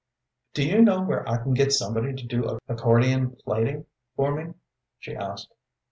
"Do 0.55 0.67
you 0.67 0.81
know 0.81 1.03
where 1.03 1.29
I 1.29 1.37
can 1.37 1.53
get 1.53 1.71
somebody 1.73 2.15
to 2.15 2.25
do 2.25 2.57
accordion 2.67 3.35
plaiting 3.35 3.85
for 4.15 4.33
me?" 4.35 4.55
she 4.97 5.15
asked. 5.15 5.53